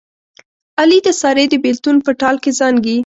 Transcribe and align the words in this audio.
علي 0.79 0.99
د 1.05 1.09
سارې 1.21 1.45
د 1.49 1.53
بلېتون 1.63 1.95
په 2.05 2.11
ټال 2.19 2.35
کې 2.43 2.51
زانګي. 2.59 2.97